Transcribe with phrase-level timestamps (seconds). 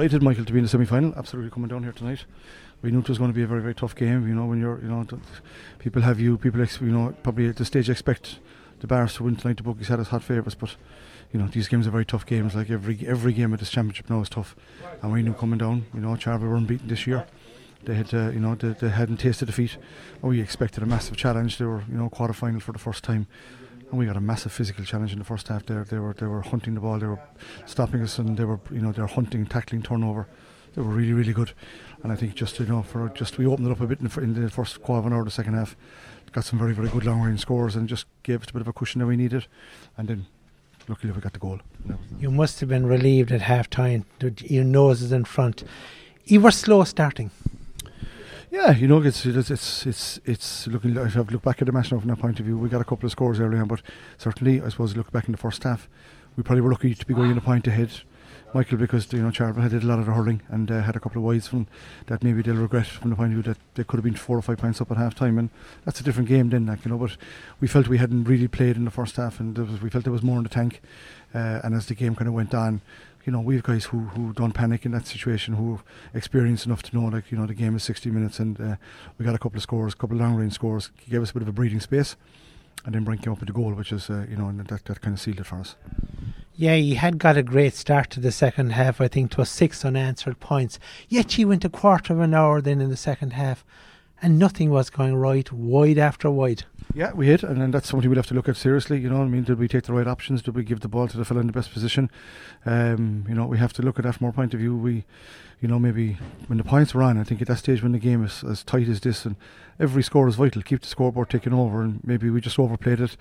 [0.00, 1.12] Delighted, Michael, to be in the semi-final.
[1.14, 2.24] Absolutely coming down here tonight.
[2.80, 4.26] We knew it was going to be a very, very tough game.
[4.26, 5.06] You know, when you're, you know,
[5.78, 8.38] people have you, people, ex- you know, probably at the stage expect
[8.80, 9.58] the Barrs to win tonight.
[9.58, 10.74] The bookies had us hot favourites, but
[11.34, 12.54] you know, these games are very tough games.
[12.54, 14.56] Like every every game of this championship now is tough,
[15.02, 15.84] and we knew coming down.
[15.92, 17.26] You know, Charleville were unbeaten this year.
[17.84, 19.76] They had, uh, you know, they, they hadn't tasted defeat.
[20.22, 21.58] We expected a massive challenge.
[21.58, 23.26] They were, you know, quarter final for the first time
[23.90, 25.66] and we got a massive physical challenge in the first half.
[25.66, 27.20] There, they were they were hunting the ball, they were
[27.66, 30.28] stopping us, and they were you know they were hunting, tackling, turnover.
[30.74, 31.52] They were really really good,
[32.02, 34.08] and I think just you know for just we opened it up a bit in
[34.08, 35.76] the, in the first quarter of an hour, the second half,
[36.32, 38.68] got some very very good long range scores, and just gave us a bit of
[38.68, 39.46] a cushion that we needed,
[39.96, 40.26] and then.
[40.88, 41.60] Luckily, we got the goal.
[42.18, 44.06] You must have been relieved at half time.
[44.42, 45.62] Your nose is in front.
[46.24, 47.30] You were slow starting.
[48.50, 50.96] Yeah, you know, it's it's it's it's, looking.
[50.96, 52.80] If I look back at the match now from that point of view, we got
[52.80, 53.80] a couple of scores early on, but
[54.18, 55.88] certainly, I suppose, look back in the first half,
[56.36, 57.90] we probably were lucky to be going a point ahead.
[58.52, 60.96] Michael, because you know Charleville had did a lot of the hurling and uh, had
[60.96, 61.68] a couple of wides from
[62.06, 64.36] that maybe they'll regret from the point of view that they could have been four
[64.36, 65.50] or five points up at half time, and
[65.84, 66.98] that's a different game then, like you know.
[66.98, 67.16] But
[67.60, 70.12] we felt we hadn't really played in the first half, and was, we felt there
[70.12, 70.82] was more in the tank.
[71.32, 72.80] Uh, and as the game kind of went on,
[73.24, 75.80] you know, we have guys who, who don't panic in that situation, who
[76.14, 78.76] experienced enough to know, like, you know, the game is 60 minutes and uh,
[79.18, 81.34] we got a couple of scores, a couple of long range scores, gave us a
[81.34, 82.16] bit of a breathing space.
[82.84, 84.84] And then Brian came up with the goal, which is, uh, you know, and that,
[84.86, 85.76] that kind of sealed it for us.
[86.54, 89.00] Yeah, he had got a great start to the second half.
[89.00, 90.78] I think it was six unanswered points.
[91.08, 93.64] Yet he went a quarter of an hour then in the second half,
[94.22, 96.64] and nothing was going right, wide after wide.
[96.92, 98.98] Yeah, we hit, and, and that's something we'll have to look at seriously.
[98.98, 100.42] You know, I mean, did we take the right options?
[100.42, 102.10] Did we give the ball to the fellow in the best position?
[102.66, 104.76] Um, you know, we have to look at that from our point of view.
[104.76, 105.04] We,
[105.60, 106.18] you know, maybe
[106.48, 108.64] when the points were on, I think at that stage when the game is as
[108.64, 109.36] tight as this, and
[109.78, 113.16] every score is vital, keep the scoreboard ticking over, and maybe we just overplayed it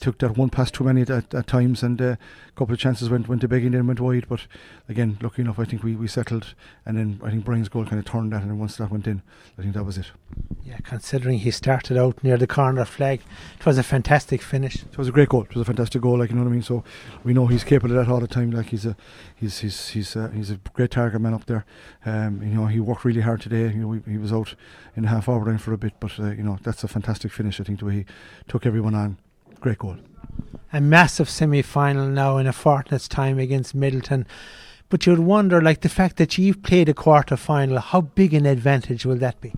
[0.00, 3.10] took that one pass too many at, at, times, and uh, a couple of chances
[3.10, 4.26] went went to big and then went wide.
[4.28, 4.46] But
[4.88, 6.54] again, lucky enough, I think we, we settled,
[6.86, 9.06] and then I think Brian's goal kind of turned that, and then once that went
[9.06, 9.22] in,
[9.58, 10.10] I think that was it.
[10.68, 13.22] Yeah, considering he started out near the corner flag,
[13.58, 14.82] it was a fantastic finish.
[14.82, 15.44] It was a great goal.
[15.44, 16.62] It was a fantastic goal, like you know what I mean.
[16.62, 16.84] So
[17.24, 18.50] we know he's capable of that all the time.
[18.50, 18.94] Like he's a
[19.34, 21.64] he's he's he's uh, he's a great target man up there.
[22.04, 23.72] Um, you know he worked really hard today.
[23.72, 24.54] You know he, he was out
[24.94, 27.32] in the half hour line for a bit, but uh, you know that's a fantastic
[27.32, 27.58] finish.
[27.58, 28.06] I think the way he
[28.46, 29.16] took everyone on
[29.60, 29.96] great goal.
[30.70, 34.26] A massive semi final now in a fortnight's time against Midleton.
[34.90, 38.44] But you'd wonder, like the fact that you've played a quarter final, how big an
[38.44, 39.52] advantage will that be?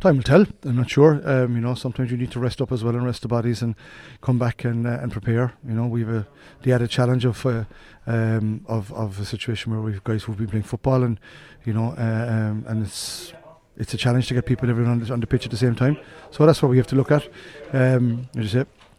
[0.00, 0.46] Time will tell.
[0.62, 1.20] I'm not sure.
[1.28, 3.62] Um, you know, sometimes you need to rest up as well and rest the bodies
[3.62, 3.74] and
[4.20, 5.54] come back and uh, and prepare.
[5.66, 6.24] You know, we've a,
[6.62, 7.64] the added challenge of uh,
[8.06, 11.18] um, of of a situation where we've guys who've been playing football and
[11.64, 13.32] you know, uh, um, and it's
[13.76, 15.74] it's a challenge to get people everyone on the, on the pitch at the same
[15.74, 15.98] time.
[16.30, 17.28] So that's what we have to look at.
[17.72, 18.54] Um, as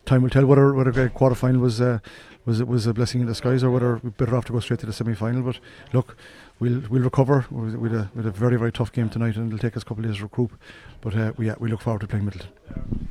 [0.09, 1.99] time will tell whether whether the quarter final was uh,
[2.45, 4.79] was it was a blessing in disguise or whether we're better off to go straight
[4.79, 5.41] to the semi final.
[5.43, 5.59] But
[5.93, 6.17] look,
[6.59, 9.77] we'll we'll recover with, a with a very very tough game tonight, and it'll take
[9.77, 10.51] us a couple of days to recoup.
[11.01, 13.07] But uh, we yeah, we look forward to playing Midleton.